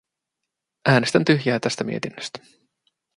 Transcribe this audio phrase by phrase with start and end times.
[0.89, 2.39] Äänestän tyhjää tästä mietinnöstä.